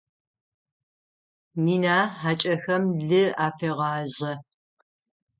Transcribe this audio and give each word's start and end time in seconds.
Мина 1.63 1.97
хьакӏэхэм 2.19 2.83
лы 3.07 3.23
афегъажъэ. 3.45 4.33